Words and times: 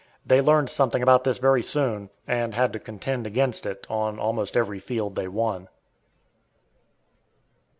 They 0.25 0.41
learned 0.41 0.71
something 0.71 1.03
about 1.03 1.25
this 1.25 1.37
very 1.37 1.61
soon, 1.61 2.09
and 2.25 2.55
had 2.55 2.73
to 2.73 2.79
contend 2.79 3.27
against 3.27 3.67
it 3.67 3.85
on 3.87 4.17
almost 4.17 4.57
every 4.57 4.79
field 4.79 5.13
they 5.13 5.27
won. 5.27 5.67